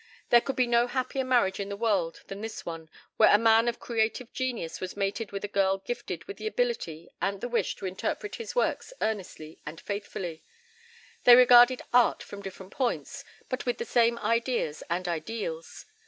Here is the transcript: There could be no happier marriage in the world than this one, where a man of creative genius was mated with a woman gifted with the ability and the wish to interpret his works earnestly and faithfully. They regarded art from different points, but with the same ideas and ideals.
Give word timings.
There 0.31 0.41
could 0.41 0.55
be 0.55 0.65
no 0.65 0.87
happier 0.87 1.23
marriage 1.23 1.59
in 1.59 1.69
the 1.69 1.77
world 1.77 2.23
than 2.25 2.41
this 2.41 2.65
one, 2.65 2.89
where 3.17 3.29
a 3.31 3.37
man 3.37 3.67
of 3.67 3.79
creative 3.79 4.33
genius 4.33 4.81
was 4.81 4.97
mated 4.97 5.31
with 5.31 5.45
a 5.45 5.49
woman 5.53 5.81
gifted 5.85 6.23
with 6.23 6.37
the 6.37 6.47
ability 6.47 7.07
and 7.21 7.39
the 7.39 7.47
wish 7.47 7.75
to 7.75 7.85
interpret 7.85 8.37
his 8.37 8.55
works 8.55 8.93
earnestly 8.99 9.59
and 9.63 9.79
faithfully. 9.79 10.43
They 11.25 11.35
regarded 11.35 11.83
art 11.93 12.23
from 12.23 12.41
different 12.41 12.73
points, 12.73 13.23
but 13.47 13.67
with 13.67 13.77
the 13.77 13.85
same 13.85 14.17
ideas 14.17 14.81
and 14.89 15.07
ideals. 15.07 15.85